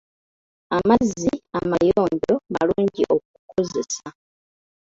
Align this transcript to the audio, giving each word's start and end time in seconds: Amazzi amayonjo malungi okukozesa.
Amazzi 0.77 1.31
amayonjo 1.59 2.33
malungi 2.53 3.03
okukozesa. 3.15 4.07